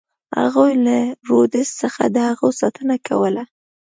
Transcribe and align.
هغوی 0.39 0.71
له 0.85 0.97
رودز 1.29 1.67
څخه 1.81 2.03
د 2.15 2.17
هغو 2.29 2.49
ساتنه 2.61 2.95
کوله. 3.07 3.43